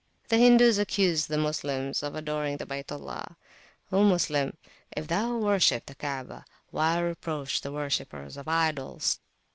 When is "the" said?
0.29-0.39, 1.27-1.37, 2.57-2.65, 5.85-5.93, 7.61-7.71